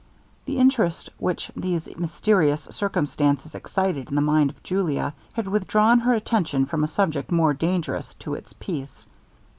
[0.45, 6.15] The interest which these mysterious circumstances excited in the mind of Julia, had withdrawn her
[6.15, 9.05] attention from a subject more dangerous to its peace.